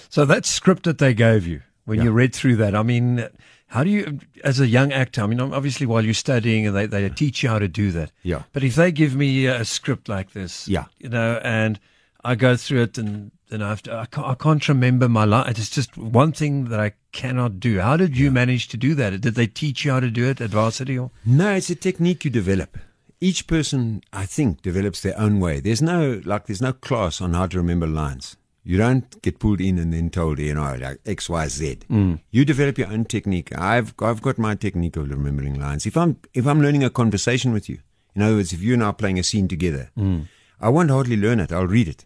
So 0.10 0.26
that 0.26 0.46
script 0.46 0.84
that 0.84 0.98
they 0.98 1.14
gave 1.14 1.48
you, 1.48 1.62
when 1.86 1.98
yeah. 1.98 2.06
you 2.06 2.12
read 2.12 2.36
through 2.36 2.58
that, 2.58 2.76
I 2.76 2.84
mean, 2.84 3.28
how 3.68 3.84
do 3.84 3.90
you, 3.90 4.20
as 4.44 4.60
a 4.60 4.68
young 4.68 4.94
actor, 4.94 5.24
I 5.24 5.28
mean, 5.28 5.40
obviously 5.40 5.86
while 5.86 6.04
you're 6.04 6.14
studying 6.14 6.68
and 6.68 6.76
they, 6.76 6.86
they 6.86 7.10
teach 7.10 7.42
you 7.42 7.50
how 7.50 7.60
to 7.60 7.68
do 7.68 7.92
that. 7.92 8.12
Yeah. 8.22 8.44
But 8.54 8.64
if 8.64 8.76
they 8.76 8.92
give 8.92 9.16
me 9.16 9.46
a 9.46 9.66
script 9.66 10.08
like 10.08 10.32
this, 10.32 10.68
yeah. 10.68 10.86
you 11.00 11.10
know, 11.10 11.40
and 11.44 11.80
I 12.24 12.36
go 12.36 12.56
through 12.56 12.84
it 12.84 12.98
and 12.98 13.32
then 13.54 13.62
I 13.62 13.70
have 13.70 13.84
to, 13.84 13.96
I 13.96 14.06
can't, 14.08 14.28
I 14.28 14.36
can't 14.36 14.68
remember 14.68 15.08
my 15.08 15.26
life. 15.26 15.50
It's 15.50 15.70
just 15.70 15.98
one 15.98 16.32
thing 16.32 16.66
that 16.66 16.80
I 16.80 16.94
cannot 17.12 17.60
do. 17.60 17.80
How 17.80 17.96
did 17.96 18.18
you 18.18 18.26
yeah. 18.26 18.32
manage 18.32 18.68
to 18.70 18.78
do 18.78 18.96
that? 18.96 19.22
Did 19.22 19.36
they 19.36 19.48
teach 19.48 19.86
you 19.86 19.92
how 19.92 20.00
to 20.00 20.10
do 20.10 20.28
it 20.28 20.42
at 20.42 20.50
varsity 20.50 20.98
or? 20.98 21.12
No, 21.26 21.54
it's 21.54 21.70
a 21.70 21.76
technique 21.76 22.26
you 22.26 22.32
develop. 22.32 22.78
Each 23.22 23.48
person, 23.48 24.02
I 24.12 24.26
think, 24.26 24.62
develops 24.62 25.02
their 25.02 25.18
own 25.18 25.40
way. 25.40 25.60
There's 25.60 25.82
no, 25.82 26.22
like, 26.26 26.48
there's 26.48 26.62
no 26.62 26.74
class 26.74 27.22
on 27.22 27.34
how 27.34 27.48
to 27.48 27.58
remember 27.58 27.88
lines. 27.88 28.36
You 28.66 28.78
don't 28.78 29.22
get 29.22 29.40
pulled 29.40 29.60
in 29.60 29.78
and 29.78 29.94
then 29.94 30.10
told, 30.10 30.40
you 30.40 30.54
know, 30.54 30.76
like 30.76 31.00
X, 31.06 31.30
Y, 31.30 31.48
Z. 31.48 31.80
Mm. 31.92 32.20
You 32.32 32.46
develop 32.46 32.78
your 32.78 32.88
own 32.88 33.06
technique. 33.06 33.58
I've 33.58 33.94
I've 34.00 34.22
got 34.22 34.38
my 34.38 34.56
technique 34.56 34.96
of 34.96 35.10
remembering 35.10 35.60
lines. 35.60 35.86
If 35.86 35.98
I'm 35.98 36.18
if 36.34 36.48
I'm 36.48 36.62
learning 36.62 36.84
a 36.84 36.90
conversation 36.90 37.52
with 37.52 37.68
you, 37.68 37.80
in 38.16 38.22
other 38.22 38.36
words, 38.36 38.54
if 38.54 38.62
you 38.62 38.74
and 38.74 38.84
I 38.84 38.88
are 38.88 38.94
playing 38.94 39.20
a 39.20 39.24
scene 39.24 39.50
together, 39.50 39.92
mm. 39.98 40.28
I 40.62 40.70
won't 40.70 40.92
hardly 40.92 41.18
learn 41.18 41.42
it. 41.42 41.52
I'll 41.52 41.68
read 41.68 41.90
it, 41.90 42.06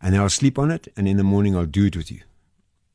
and 0.00 0.16
I'll 0.16 0.28
sleep 0.30 0.58
on 0.58 0.70
it, 0.70 0.88
and 0.96 1.06
in 1.06 1.16
the 1.16 1.24
morning 1.24 1.56
I'll 1.56 1.66
do 1.66 1.86
it 1.86 1.96
with 1.96 2.10
you. 2.10 2.20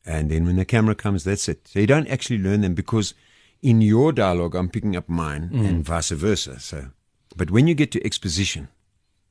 And 0.05 0.29
then 0.29 0.45
when 0.45 0.55
the 0.55 0.65
camera 0.65 0.95
comes, 0.95 1.23
that's 1.23 1.49
it. 1.49 1.67
So 1.67 1.79
you 1.79 1.87
don't 1.87 2.07
actually 2.07 2.37
learn 2.37 2.61
them 2.61 2.75
because 2.75 3.13
in 3.61 3.81
your 3.81 4.11
dialogue 4.11 4.55
I'm 4.55 4.69
picking 4.69 4.95
up 4.95 5.09
mine, 5.09 5.49
mm. 5.51 5.67
and 5.67 5.85
vice 5.85 6.11
versa. 6.11 6.59
So, 6.59 6.87
but 7.35 7.51
when 7.51 7.67
you 7.67 7.73
get 7.73 7.91
to 7.91 8.05
exposition, 8.05 8.67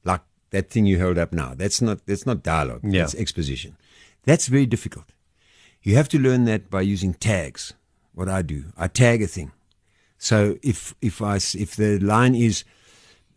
like 0.04 0.20
that 0.54 0.70
thing 0.70 0.86
you 0.86 0.98
held 0.98 1.18
up 1.18 1.32
now. 1.32 1.52
That's 1.54 1.82
not 1.82 2.06
that's 2.06 2.26
not 2.26 2.42
dialogue. 2.42 2.80
Yeah. 2.84 3.02
That's 3.02 3.16
exposition. 3.16 3.76
That's 4.22 4.46
very 4.46 4.66
difficult. 4.66 5.06
You 5.82 5.96
have 5.96 6.08
to 6.10 6.18
learn 6.18 6.44
that 6.44 6.70
by 6.70 6.82
using 6.82 7.12
tags. 7.14 7.74
What 8.14 8.28
I 8.28 8.42
do, 8.42 8.66
I 8.76 8.86
tag 8.86 9.22
a 9.22 9.26
thing. 9.26 9.50
So 10.16 10.56
if 10.62 10.94
if 11.02 11.20
I 11.20 11.36
if 11.36 11.74
the 11.74 11.98
line 11.98 12.36
is, 12.36 12.64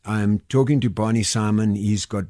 I'm 0.05 0.39
talking 0.47 0.79
to 0.81 0.89
Barney 0.89 1.23
Simon. 1.23 1.75
He's 1.75 2.05
got 2.05 2.25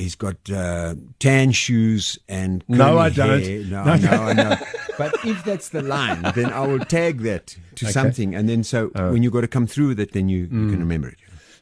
he's 0.00 0.14
got 0.14 0.50
uh, 0.50 0.94
tan 1.18 1.52
shoes 1.52 2.18
and 2.28 2.64
no, 2.66 2.98
I 2.98 3.10
hair. 3.10 3.26
don't. 3.26 3.40
No, 3.70 3.84
no, 3.84 3.96
no, 3.96 4.22
I 4.22 4.32
know. 4.32 4.56
But 4.98 5.14
if 5.24 5.44
that's 5.44 5.68
the 5.68 5.82
line, 5.82 6.22
then 6.34 6.52
I 6.52 6.66
will 6.66 6.80
tag 6.80 7.20
that 7.20 7.56
to 7.76 7.86
okay. 7.86 7.92
something, 7.92 8.34
and 8.34 8.48
then 8.48 8.64
so 8.64 8.90
oh. 8.94 9.12
when 9.12 9.22
you've 9.22 9.32
got 9.32 9.42
to 9.42 9.48
come 9.48 9.66
through 9.66 9.88
with 9.88 10.00
it, 10.00 10.12
then 10.12 10.28
you, 10.28 10.46
mm. 10.46 10.64
you 10.64 10.68
can 10.68 10.76
mm. 10.76 10.80
remember 10.80 11.08
it. 11.08 11.18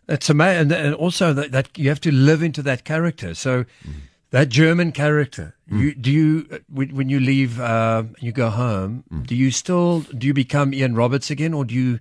It's 0.09 0.30
amazing, 0.30 0.73
and 0.73 0.95
also 0.95 1.33
that, 1.35 1.52
that, 1.52 1.76
you 1.76 1.88
have 1.88 2.00
to 2.02 2.12
live 2.12 2.42
into 2.42 2.62
that 2.62 2.85
character. 2.85 3.35
So. 3.35 3.64
Mm. 3.87 3.95
That 4.30 4.50
German 4.50 4.92
character, 4.92 5.57
mm. 5.73 5.80
you, 5.80 5.95
do 5.95 6.11
you 6.11 6.61
when 6.68 7.09
you 7.09 7.18
leave, 7.18 7.59
uh, 7.59 8.02
you 8.21 8.30
go 8.30 8.50
home, 8.50 9.04
mm. 9.11 9.26
do 9.26 9.35
you 9.35 9.50
still 9.50 10.00
do 10.00 10.26
you 10.26 10.35
become 10.35 10.75
Ian 10.75 10.95
Roberts 10.95 11.30
again, 11.30 11.54
or 11.54 11.64
do 11.64 11.75
you? 11.75 12.00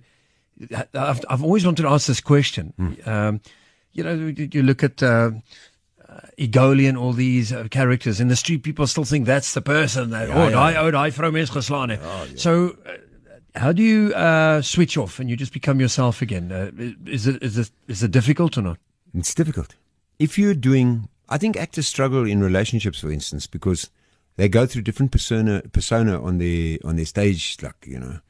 I've, 0.92 1.24
I've 1.30 1.42
always 1.42 1.64
wanted 1.64 1.84
to 1.84 1.88
ask 1.88 2.06
this 2.06 2.20
question. 2.20 2.74
Mm. 2.78 3.08
Um, 3.08 3.40
you 3.92 4.04
know, 4.04 4.14
you 4.36 4.62
look 4.62 4.84
at 4.84 5.02
uh, 5.02 5.30
Egoli 6.38 6.88
and 6.88 6.96
all 6.96 7.12
these 7.12 7.52
uh, 7.52 7.66
characters 7.70 8.20
in 8.20 8.28
the 8.28 8.36
street, 8.36 8.62
people 8.62 8.86
still 8.86 9.04
think 9.04 9.26
that's 9.26 9.54
the 9.54 9.60
person 9.60 10.10
that, 10.10 10.30
oh, 10.30 10.48
yeah. 10.48 10.80
oh, 10.80 10.90
daai 10.90 11.10
vrou 11.10 11.32
mens 11.32 11.50
geslaan. 11.50 11.98
Oh, 12.00 12.24
yeah. 12.24 12.36
So, 12.36 12.76
uh, 12.86 12.92
how 13.54 13.72
do 13.72 13.82
you 13.82 14.14
uh, 14.14 14.62
switch 14.62 14.96
off 14.96 15.18
and 15.18 15.28
you 15.28 15.36
just 15.36 15.52
become 15.52 15.80
yourself 15.80 16.22
again? 16.22 16.52
Uh, 16.52 16.70
is 17.06 17.26
it 17.26 17.42
is 17.42 17.58
it 17.58 17.70
is 17.88 18.02
it 18.02 18.10
difficult 18.10 18.56
or 18.56 18.62
not? 18.62 18.78
It's 19.14 19.34
difficult. 19.34 19.74
If 20.18 20.38
you're 20.38 20.54
doing, 20.54 21.08
I 21.28 21.38
think 21.38 21.56
actors 21.56 21.86
struggle 21.88 22.26
in 22.26 22.40
relationships, 22.40 23.00
for 23.00 23.10
instance, 23.10 23.46
because 23.46 23.90
they 24.36 24.48
go 24.48 24.66
through 24.66 24.82
different 24.82 25.12
persona 25.12 25.62
persona 25.72 26.22
on 26.22 26.38
their 26.38 26.78
on 26.84 26.96
their 26.96 27.06
stage, 27.06 27.56
like 27.62 27.86
you 27.86 27.98
know, 27.98 28.20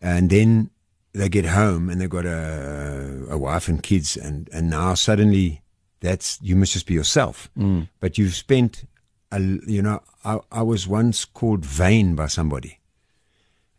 and 0.00 0.30
then 0.30 0.70
they 1.12 1.28
get 1.28 1.46
home 1.46 1.90
and 1.90 2.00
they've 2.00 2.08
got 2.08 2.26
a 2.26 3.26
a 3.28 3.38
wife 3.38 3.66
and 3.68 3.82
kids, 3.82 4.16
and 4.16 4.48
and 4.52 4.70
now 4.70 4.94
suddenly 4.94 5.62
that's 6.00 6.38
you 6.42 6.56
must 6.56 6.72
just 6.72 6.86
be 6.86 6.94
yourself. 6.94 7.50
Mm. 7.56 7.88
But 8.00 8.18
you've 8.18 8.34
spent, 8.34 8.84
a, 9.30 9.40
you 9.40 9.82
know, 9.82 10.02
I, 10.24 10.40
I 10.50 10.62
was 10.62 10.88
once 10.88 11.24
called 11.24 11.64
vain 11.64 12.14
by 12.14 12.26
somebody, 12.26 12.80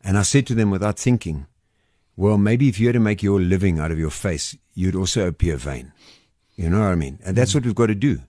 and 0.03 0.17
I 0.17 0.21
said 0.23 0.47
to 0.47 0.55
them 0.55 0.71
without 0.71 0.97
thinking, 0.97 1.47
well, 2.15 2.37
maybe 2.37 2.69
if 2.69 2.79
you 2.79 2.87
had 2.87 2.93
to 2.93 2.99
make 2.99 3.23
your 3.23 3.39
living 3.39 3.79
out 3.79 3.91
of 3.91 3.99
your 3.99 4.09
face, 4.11 4.55
you'd 4.73 4.95
also 4.95 5.27
appear 5.27 5.57
vain. 5.57 5.91
You 6.55 6.69
know 6.69 6.79
what 6.79 6.91
I 6.91 6.95
mean? 6.95 7.19
And 7.25 7.35
that's 7.35 7.51
mm. 7.51 7.55
what 7.55 7.65
we've 7.65 7.75
got 7.75 7.87
to 7.87 7.95
do. 7.95 8.19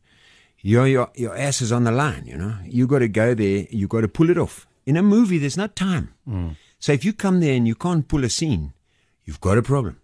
Your, 0.60 0.86
your, 0.86 1.10
your 1.14 1.36
ass 1.36 1.60
is 1.60 1.72
on 1.72 1.84
the 1.84 1.90
line, 1.90 2.24
you 2.26 2.36
know? 2.36 2.56
you 2.64 2.86
got 2.86 3.00
to 3.00 3.08
go 3.08 3.34
there, 3.34 3.66
you 3.70 3.88
got 3.88 4.02
to 4.02 4.08
pull 4.08 4.30
it 4.30 4.38
off. 4.38 4.66
In 4.86 4.96
a 4.96 5.02
movie, 5.02 5.38
there's 5.38 5.56
not 5.56 5.74
time. 5.74 6.14
Mm. 6.28 6.56
So 6.78 6.92
if 6.92 7.04
you 7.04 7.12
come 7.12 7.40
there 7.40 7.54
and 7.54 7.66
you 7.66 7.74
can't 7.74 8.06
pull 8.06 8.24
a 8.24 8.28
scene, 8.28 8.72
you've 9.24 9.40
got 9.40 9.58
a 9.58 9.62
problem. 9.62 10.00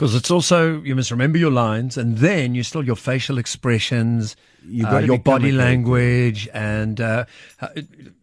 Because 0.00 0.14
it's 0.14 0.30
also, 0.30 0.80
you 0.80 0.96
must 0.96 1.10
remember 1.10 1.36
your 1.36 1.50
lines 1.50 1.98
and 1.98 2.16
then 2.16 2.54
you 2.54 2.62
still 2.62 2.82
your 2.82 2.96
facial 2.96 3.36
expressions, 3.36 4.34
You 4.66 4.86
uh, 4.86 5.00
your 5.00 5.18
body 5.18 5.52
language. 5.52 6.48
And 6.54 6.98
uh, 6.98 7.26
uh, 7.60 7.68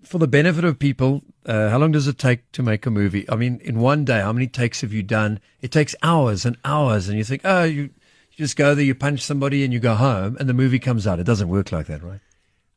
for 0.01 0.17
the 0.17 0.27
benefit 0.27 0.63
of 0.63 0.79
people, 0.79 1.22
uh, 1.46 1.69
how 1.69 1.77
long 1.77 1.91
does 1.91 2.07
it 2.07 2.17
take 2.17 2.51
to 2.53 2.63
make 2.63 2.88
a 2.88 2.89
movie? 2.89 3.29
I 3.29 3.36
mean, 3.36 3.60
in 3.63 3.79
one 3.79 4.05
day, 4.05 4.22
how 4.22 4.34
many 4.34 4.48
takes 4.48 4.81
have 4.81 4.91
you 4.91 5.03
done? 5.03 5.39
It 5.62 5.72
takes 5.72 5.93
hours 6.01 6.48
and 6.48 6.57
hours. 6.65 7.10
And 7.10 7.17
you 7.19 7.24
think, 7.24 7.43
oh, 7.46 7.65
you, 7.65 7.84
you 7.84 7.91
just 8.38 8.55
go 8.55 8.74
there, 8.74 8.84
you 8.84 8.96
punch 8.96 9.22
somebody 9.22 9.63
and 9.63 9.72
you 9.72 9.79
go 9.79 9.93
home 9.93 10.36
and 10.39 10.50
the 10.50 10.55
movie 10.55 10.79
comes 10.79 11.05
out. 11.05 11.19
It 11.19 11.25
doesn't 11.27 11.48
work 11.48 11.72
like 11.72 11.86
that, 11.86 12.01
right? 12.01 12.22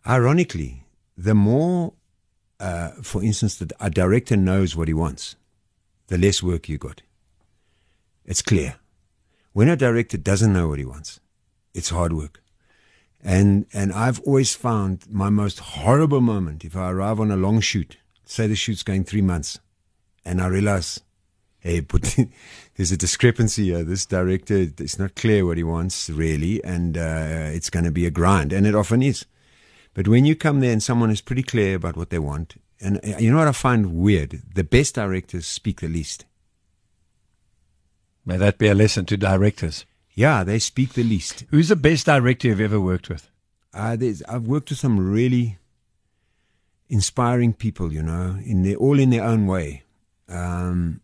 Ironically, 0.06 0.84
the 1.16 1.34
more, 1.34 1.94
uh, 2.60 2.90
for 3.02 3.24
instance, 3.24 3.56
that 3.56 3.72
a 3.80 3.88
director 3.88 4.36
knows 4.36 4.76
what 4.76 4.88
he 4.88 4.94
wants, 4.94 5.36
the 6.08 6.18
less 6.18 6.42
work 6.42 6.68
you 6.68 6.76
got. 6.76 7.00
It's 8.26 8.42
clear. 8.42 8.76
When 9.52 9.68
a 9.68 9.76
director 9.76 10.16
doesn't 10.16 10.52
know 10.52 10.68
what 10.68 10.78
he 10.78 10.84
wants, 10.84 11.18
it's 11.74 11.90
hard 11.90 12.12
work. 12.12 12.42
And 13.22 13.66
and 13.72 13.92
I've 13.92 14.20
always 14.20 14.54
found 14.54 15.04
my 15.10 15.28
most 15.28 15.58
horrible 15.58 16.20
moment 16.20 16.64
if 16.64 16.76
I 16.76 16.90
arrive 16.90 17.20
on 17.20 17.30
a 17.30 17.36
long 17.36 17.60
shoot, 17.60 17.98
say 18.24 18.46
the 18.46 18.54
shoot's 18.54 18.82
going 18.82 19.04
three 19.04 19.22
months, 19.22 19.58
and 20.24 20.40
I 20.40 20.46
realize, 20.46 21.00
hey, 21.58 21.80
but 21.92 22.16
there's 22.76 22.92
a 22.92 22.96
discrepancy 22.96 23.64
here. 23.64 23.84
This 23.84 24.06
director, 24.06 24.68
it's 24.78 24.98
not 24.98 25.16
clear 25.16 25.44
what 25.44 25.58
he 25.58 25.64
wants 25.64 26.08
really, 26.08 26.62
and 26.64 26.96
uh, 26.96 27.50
it's 27.52 27.70
going 27.70 27.84
to 27.84 27.90
be 27.90 28.06
a 28.06 28.10
grind, 28.10 28.52
and 28.52 28.66
it 28.66 28.74
often 28.74 29.02
is. 29.02 29.26
But 29.92 30.06
when 30.08 30.24
you 30.24 30.36
come 30.36 30.60
there 30.60 30.72
and 30.72 30.82
someone 30.82 31.10
is 31.10 31.20
pretty 31.20 31.42
clear 31.42 31.74
about 31.74 31.96
what 31.96 32.10
they 32.10 32.20
want, 32.20 32.54
and 32.80 32.98
uh, 33.04 33.18
you 33.18 33.30
know 33.30 33.38
what 33.38 33.48
I 33.48 33.52
find 33.52 33.94
weird? 33.94 34.42
The 34.54 34.64
best 34.64 34.94
directors 34.94 35.46
speak 35.46 35.80
the 35.80 35.88
least. 35.88 36.24
May 38.24 38.36
that 38.36 38.58
be 38.58 38.68
a 38.68 38.74
lesson 38.74 39.06
to 39.06 39.16
directors. 39.16 39.84
Yeah, 40.12 40.44
they 40.44 40.58
speak 40.58 40.92
the 40.92 41.04
least. 41.04 41.44
Who's 41.50 41.68
the 41.68 41.76
best 41.76 42.06
director 42.06 42.48
you've 42.48 42.60
ever 42.60 42.80
worked 42.80 43.08
with? 43.08 43.30
Uh, 43.72 43.96
there's, 43.96 44.22
I've 44.24 44.46
worked 44.46 44.70
with 44.70 44.78
some 44.78 44.98
really 44.98 45.58
inspiring 46.88 47.52
people, 47.54 47.92
you 47.92 48.02
know, 48.02 48.38
in 48.44 48.62
their, 48.62 48.76
all 48.76 48.98
in 48.98 49.10
their 49.10 49.24
own 49.24 49.46
way. 49.46 49.84
Um, 50.28 51.00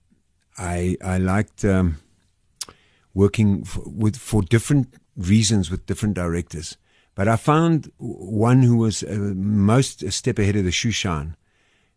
I 0.59 0.97
I 1.05 1.19
liked 1.19 1.65
um, 1.65 1.99
working 3.15 3.65
for, 3.65 3.83
with 3.87 4.17
for 4.17 4.43
different 4.43 4.95
reasons 5.17 5.71
with 5.71 5.87
different 5.87 6.15
directors, 6.15 6.77
but 7.15 7.29
I 7.29 7.37
found 7.37 7.91
one 7.99 8.63
who 8.63 8.77
was 8.77 9.03
uh, 9.03 9.33
most 9.35 10.03
a 10.03 10.11
step 10.11 10.39
ahead 10.39 10.57
of 10.57 10.65
the 10.65 10.73
shoe 10.73 10.91
shine, 10.91 11.37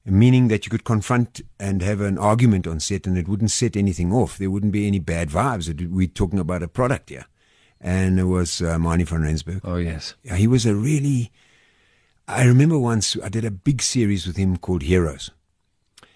meaning 0.06 0.48
that 0.48 0.65
you 0.65 0.70
could 0.70 0.84
confront 0.84 1.41
and 1.60 1.82
have 1.82 2.01
an 2.01 2.18
argument 2.18 2.68
on 2.68 2.79
set, 2.79 3.08
and 3.08 3.18
it 3.18 3.27
wouldn't 3.27 3.51
set 3.51 3.75
anything 3.75 4.13
off. 4.13 4.38
There 4.38 4.51
wouldn't 4.51 4.72
be 4.72 4.88
any 4.88 5.00
bad 5.00 5.29
vibes. 5.29 5.89
We're 5.89 6.08
talking 6.08 6.39
about 6.39 6.63
a 6.63 6.68
product 6.68 7.10
here, 7.10 7.25
and 7.79 8.20
it 8.20 8.25
was 8.25 8.62
uh, 8.62 8.79
Manie 8.79 9.03
van 9.03 9.22
Rensburg. 9.22 9.62
Oh, 9.63 9.77
yes. 9.77 10.15
Yeah, 10.24 10.36
he 10.36 10.48
was 10.48 10.65
a 10.65 10.75
really. 10.75 11.32
I 12.27 12.44
remember 12.44 12.77
once 12.77 13.18
I 13.24 13.29
did 13.29 13.46
a 13.46 13.51
big 13.51 13.82
series 13.82 14.27
with 14.27 14.38
him 14.38 14.58
called 14.58 14.84
Heroes. 14.84 15.32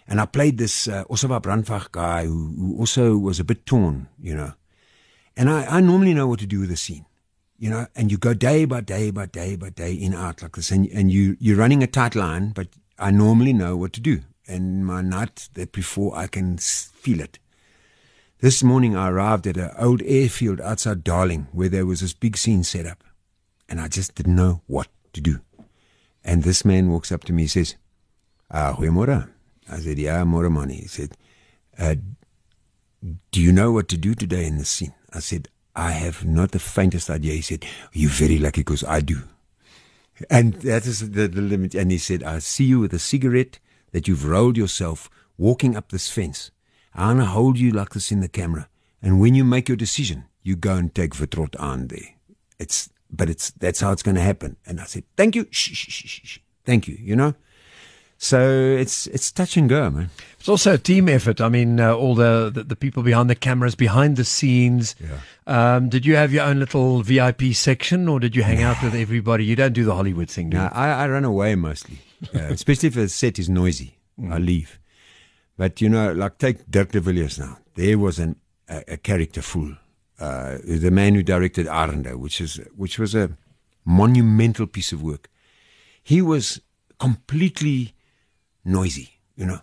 And 0.06 0.20
I 0.20 0.26
played 0.26 0.58
this 0.58 0.88
uh, 0.88 1.06
Ossewabrandwag 1.06 1.92
guy 1.94 2.26
who, 2.26 2.54
who 2.58 2.78
also 2.78 3.18
was 3.18 3.40
a 3.40 3.44
bit 3.46 3.66
torn, 3.66 4.10
you 4.22 4.36
know. 4.36 4.54
And 5.38 5.50
I, 5.50 5.66
I 5.66 5.80
normally 5.80 6.14
know 6.14 6.28
what 6.28 6.40
to 6.40 6.46
do 6.46 6.60
with 6.60 6.72
a 6.72 6.76
scene, 6.76 7.06
you 7.58 7.70
know, 7.70 7.88
and 7.96 8.12
you 8.12 8.18
go 8.18 8.34
day 8.34 8.66
by 8.66 8.82
day 8.82 9.12
by 9.12 9.28
day 9.28 9.56
by 9.56 9.70
day 9.70 9.94
in 9.94 10.14
out 10.14 10.42
like 10.42 10.58
this. 10.58 10.72
And, 10.72 10.88
and 10.90 11.10
you, 11.10 11.38
you're 11.40 11.58
running 11.58 11.82
a 11.82 11.88
tight 11.88 12.16
line, 12.16 12.50
but 12.50 12.68
I 13.04 13.12
normally 13.12 13.52
know 13.52 13.76
what 13.76 13.92
to 13.94 14.00
do. 14.00 14.22
And 14.48 14.86
my 14.86 15.02
night 15.02 15.50
that 15.56 15.74
before, 15.74 16.16
I 16.16 16.28
can 16.28 16.58
feel 16.58 17.20
it. 17.20 17.38
This 18.40 18.64
morning 18.64 18.96
I 18.96 19.10
arrived 19.10 19.46
at 19.46 19.58
an 19.58 19.72
old 19.78 20.02
airfield 20.04 20.62
outside 20.62 21.04
Darling 21.04 21.48
where 21.52 21.68
there 21.68 21.86
was 21.86 22.00
this 22.00 22.14
big 22.14 22.38
scene 22.38 22.64
set 22.64 22.86
up. 22.86 23.04
And 23.68 23.82
I 23.82 23.90
just 23.90 24.16
didn't 24.16 24.38
know 24.38 24.62
what 24.68 24.88
to 25.12 25.20
do. 25.20 25.42
And 26.24 26.44
this 26.44 26.64
man 26.64 26.92
walks 26.92 27.12
up 27.12 27.26
to 27.26 27.34
me, 27.34 27.42
he 27.42 27.48
says, 27.50 27.76
Goeiemorgen. 28.50 29.30
I 29.70 29.80
said, 29.80 30.00
yeah, 30.00 30.24
more 30.24 30.50
money. 30.50 30.76
He 30.76 30.88
said, 30.88 31.18
uh, 31.78 31.96
do 33.32 33.42
you 33.42 33.52
know 33.52 33.74
what 33.74 33.90
to 33.90 33.98
do 33.98 34.16
today 34.16 34.46
in 34.46 34.58
the 34.58 34.66
scene? 34.66 34.94
I 35.12 35.20
said, 35.20 35.50
I 35.76 35.92
have 35.92 36.24
not 36.24 36.52
the 36.52 36.60
faintest 36.60 37.10
idea. 37.10 37.34
He 37.34 37.42
said, 37.42 37.66
you're 37.92 38.10
very 38.10 38.38
lucky 38.38 38.62
because 38.62 38.86
I 38.86 39.02
do. 39.02 39.24
And 40.30 40.54
that 40.56 40.86
is 40.86 41.12
the, 41.12 41.28
the 41.28 41.42
limit. 41.42 41.76
And 41.76 41.92
he 41.92 41.98
said, 41.98 42.24
I 42.24 42.40
see 42.40 42.66
you 42.66 42.80
with 42.80 42.94
a 42.94 43.00
cigarette 43.00 43.60
that 43.92 44.08
you've 44.08 44.26
rolled 44.26 44.58
yourself 44.58 45.10
walking 45.38 45.76
up 45.76 45.90
this 45.90 46.10
fence. 46.10 46.52
I'm 46.94 47.18
going 47.18 47.26
to 47.26 47.32
hold 47.32 47.58
you 47.58 47.72
like 47.72 47.90
this 47.90 48.12
in 48.12 48.22
the 48.22 48.28
camera. 48.28 48.70
And 49.02 49.20
when 49.20 49.36
you 49.36 49.44
make 49.44 49.68
your 49.68 49.78
decision, 49.78 50.26
you 50.44 50.56
go 50.56 50.76
and 50.76 50.94
take 50.94 51.14
Vertrot 51.16 51.60
on 51.60 51.88
there. 51.88 52.16
It's, 52.60 52.90
but 53.10 53.30
it's, 53.30 53.52
that's 53.52 53.80
how 53.80 53.92
it's 53.92 54.04
going 54.04 54.16
to 54.16 54.22
happen. 54.22 54.58
And 54.66 54.80
I 54.80 54.86
said, 54.86 55.04
thank 55.18 55.36
you. 55.36 55.48
Shh, 55.50 55.72
shh, 55.74 55.90
shh, 55.90 56.06
shh, 56.06 56.22
shh. 56.24 56.40
Thank 56.66 56.88
you. 56.88 56.98
You 57.00 57.16
know? 57.16 57.34
So 58.18 58.40
it's, 58.50 59.08
it's 59.08 59.32
touch 59.32 59.58
and 59.58 59.68
go, 59.68 59.90
man. 59.90 60.10
It's 60.40 60.50
also 60.50 60.74
a 60.74 60.78
team 60.78 61.10
effort. 61.10 61.42
I 61.42 61.50
mean, 61.50 61.80
uh, 61.80 61.94
all 61.94 62.16
the, 62.16 62.52
the 62.54 62.64
the 62.64 62.76
people 62.76 63.04
behind 63.04 63.30
the 63.30 63.36
cameras, 63.36 63.76
behind 63.76 64.18
the 64.18 64.26
scenes. 64.26 64.96
Yeah. 65.00 65.20
Um, 65.76 65.90
did 65.90 66.06
you 66.06 66.16
have 66.16 66.34
your 66.34 66.44
own 66.44 66.60
little 66.60 67.02
VIP 67.02 67.54
section, 67.54 68.08
or 68.08 68.20
did 68.20 68.36
you 68.36 68.44
hang 68.44 68.62
out 68.62 68.82
with 68.84 68.94
everybody? 68.94 69.46
You 69.46 69.56
don't 69.56 69.74
do 69.74 69.84
the 69.86 69.96
Hollywood 69.96 70.30
thing, 70.30 70.50
do 70.50 70.58
you? 70.58 70.64
I, 70.64 71.04
I 71.04 71.08
run 71.08 71.26
away 71.26 71.56
mostly, 71.56 72.00
uh, 72.36 72.40
especially 72.40 72.88
if 72.88 72.96
the 72.96 73.08
set 73.10 73.40
is 73.40 73.50
noisy. 73.50 73.98
I 74.30 74.38
leave. 74.38 74.80
But 75.58 75.82
you 75.82 75.90
know, 75.90 76.12
like 76.12 76.38
take 76.38 76.70
Dirk 76.70 76.92
de 76.92 77.00
Villiers 77.00 77.40
now. 77.40 77.58
There 77.76 77.98
was 77.98 78.20
an, 78.20 78.36
a, 78.68 78.84
a 78.90 78.98
character 78.98 79.42
fool. 79.42 79.76
Uh, 80.20 80.58
the 80.66 80.92
man 80.92 81.16
who 81.16 81.24
directed 81.24 81.68
Arende, 81.68 82.16
which 82.16 82.40
is 82.42 82.60
which 82.76 83.00
was 83.00 83.16
a 83.16 83.38
monumental 83.86 84.68
piece 84.68 84.92
of 84.92 85.02
work. 85.02 85.30
He 86.02 86.22
was 86.22 86.62
completely 87.00 87.94
noisy. 88.64 89.20
You 89.36 89.46
know, 89.46 89.60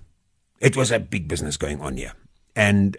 it 0.60 0.76
was 0.76 0.90
a 0.90 0.98
big 0.98 1.28
business 1.28 1.56
going 1.56 1.80
on 1.80 1.96
here, 1.96 2.12
and 2.56 2.96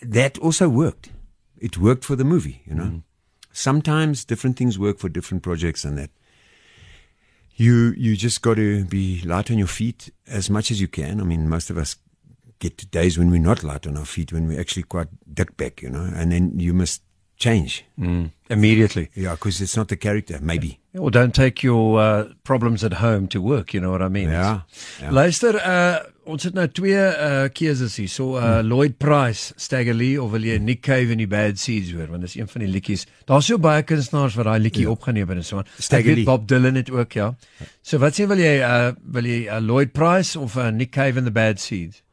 that 0.00 0.38
also 0.38 0.68
worked. 0.68 1.10
It 1.58 1.78
worked 1.78 2.04
for 2.04 2.16
the 2.16 2.24
movie. 2.24 2.62
You 2.66 2.74
know, 2.74 2.84
mm. 2.84 3.02
sometimes 3.52 4.24
different 4.24 4.56
things 4.56 4.78
work 4.78 4.98
for 4.98 5.08
different 5.08 5.42
projects, 5.42 5.84
and 5.84 5.98
that 5.98 6.10
you 7.56 7.94
you 7.96 8.16
just 8.16 8.42
got 8.42 8.54
to 8.54 8.84
be 8.84 9.20
light 9.22 9.50
on 9.50 9.58
your 9.58 9.68
feet 9.68 10.10
as 10.26 10.50
much 10.50 10.70
as 10.70 10.80
you 10.80 10.88
can. 10.88 11.20
I 11.20 11.24
mean, 11.24 11.48
most 11.48 11.70
of 11.70 11.78
us 11.78 11.96
get 12.58 12.78
to 12.78 12.86
days 12.86 13.18
when 13.18 13.30
we're 13.30 13.40
not 13.40 13.62
light 13.62 13.86
on 13.86 13.96
our 13.96 14.06
feet, 14.06 14.32
when 14.32 14.48
we're 14.48 14.60
actually 14.60 14.84
quite 14.84 15.08
dick 15.32 15.56
back, 15.56 15.82
you 15.82 15.90
know, 15.90 16.10
and 16.14 16.32
then 16.32 16.58
you 16.58 16.72
must 16.72 17.02
change. 17.36 17.84
Mm. 17.98 18.30
Immediately. 18.48 19.10
Yeah, 19.14 19.32
because 19.32 19.60
it's 19.60 19.76
not 19.76 19.88
the 19.88 19.96
character, 19.96 20.38
maybe. 20.40 20.78
Or 20.96 21.10
don't 21.10 21.34
take 21.34 21.62
your 21.62 21.98
uh, 22.00 22.24
problems 22.44 22.84
at 22.84 22.94
home 22.94 23.26
to 23.28 23.40
work, 23.40 23.74
you 23.74 23.80
know 23.80 23.90
what 23.90 24.02
I 24.02 24.08
mean? 24.08 24.30
Ja, 24.30 24.64
ja. 25.00 25.10
Luister, 25.10 25.56
uh, 25.56 25.96
ons 26.24 26.44
het 26.44 26.54
nou 26.54 26.66
twee 26.68 26.94
uh, 26.94 27.48
keuses 27.52 27.96
hier. 27.96 28.08
So 28.08 28.36
uh, 28.36 28.60
Lloyd 28.62 28.98
Price, 28.98 29.52
Stagger 29.56 29.96
Lee 29.96 30.20
of 30.20 30.30
wil 30.36 30.44
jy 30.46 30.58
Nick 30.62 30.84
Cave 30.86 31.10
in 31.16 31.18
die 31.18 31.26
Bad 31.26 31.58
Seeds 31.58 31.90
hoor, 31.96 32.06
want 32.12 32.22
dis 32.22 32.36
een 32.38 32.48
van 32.48 32.62
die 32.62 32.70
liedjies. 32.70 33.08
Daar's 33.26 33.48
so 33.50 33.58
baie 33.58 33.82
kunstenaars 33.82 34.38
wat 34.38 34.46
daai 34.46 34.60
liedjie 34.62 34.86
ja. 34.86 34.94
opgeneem 34.94 35.34
het 35.34 35.42
en 35.42 35.48
so 35.48 35.58
aan. 35.58 35.68
Ek 35.74 35.88
Stagger 35.88 36.12
weet 36.12 36.22
Lee. 36.22 36.28
Bob 36.30 36.46
Dylan 36.48 36.78
het 36.78 36.92
ook, 36.94 37.18
ja. 37.18 37.32
So 37.82 37.98
wat 38.04 38.20
sê 38.20 38.28
wil 38.30 38.44
jy 38.44 38.54
uh, 38.62 38.94
wil 39.16 39.26
jy 39.32 39.42
uh, 39.48 39.58
Lloyd 39.64 39.96
Price 39.96 40.38
of 40.38 40.54
uh, 40.60 40.70
Nick 40.70 40.94
Cave 40.94 41.18
in 41.18 41.26
the 41.26 41.34
Bad 41.34 41.58
Seeds? 41.64 42.03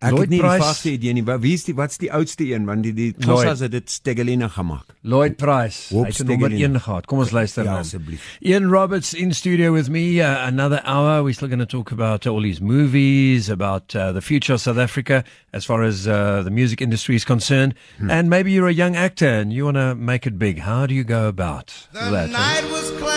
Ek 0.00 0.12
Lloyd 0.12 0.20
het 0.20 0.30
nie 0.30 0.38
Price- 0.38 0.54
die 0.58 0.62
vaste 0.62 0.90
idee 0.92 1.12
nie. 1.12 1.24
Wa- 1.26 1.38
Wie 1.42 1.54
is 1.54 1.64
die 1.64 1.74
wat's 1.74 1.98
die 1.98 2.12
oudste 2.12 2.44
een 2.54 2.64
want 2.66 2.82
die 2.84 2.92
die 2.94 3.14
Lloyd. 3.18 3.58
Het 3.58 3.70
dit 3.72 3.90
Stegelina 3.90 4.46
gemaak. 4.48 4.84
Lloyd 5.02 5.36
Price. 5.36 5.92
Hoop 5.94 6.04
Hy 6.04 6.10
het 6.12 6.18
nommer 6.26 6.48
Stegelin. 6.50 6.74
1 6.74 6.80
gehad. 6.80 7.06
Kom 7.06 7.18
ons 7.18 7.30
luister 7.30 7.64
Ja, 7.64 7.70
na 7.70 7.76
hom. 7.76 7.84
asseblief. 7.84 8.36
Ian 8.40 8.70
Roberts 8.70 9.12
in 9.14 9.34
studio 9.34 9.72
with 9.72 9.88
me. 9.88 10.20
Uh, 10.22 10.46
another 10.46 10.80
hour. 10.84 11.24
We're 11.24 11.32
still 11.34 11.48
going 11.48 11.66
to 11.66 11.66
talk 11.66 11.90
about 11.90 12.26
all 12.28 12.40
these 12.42 12.60
movies, 12.62 13.48
about 13.50 13.92
uh, 13.96 14.12
the 14.12 14.20
future 14.22 14.54
of 14.54 14.60
South 14.60 14.78
Africa 14.78 15.24
as 15.52 15.64
far 15.64 15.82
as 15.82 16.06
uh, 16.06 16.42
the 16.44 16.50
music 16.50 16.80
industry 16.80 17.16
is 17.16 17.24
concerned. 17.24 17.74
And 18.08 18.28
maybe 18.30 18.52
you're 18.52 18.68
a 18.68 18.72
young 18.72 18.94
actor 18.94 19.26
and 19.40 19.52
you 19.52 19.64
want 19.64 19.78
to 19.78 19.96
make 19.96 20.26
it 20.28 20.38
big. 20.38 20.60
How 20.60 20.86
do 20.86 20.94
you 20.94 21.02
go 21.04 21.26
about 21.26 21.74
The 21.92 22.10
that? 22.10 22.30
night 22.30 22.70
was 22.70 22.92
clear 23.00 23.10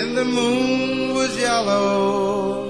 and 0.00 0.16
the 0.16 0.24
moon 0.24 1.12
was 1.14 1.36
yellow 1.38 2.69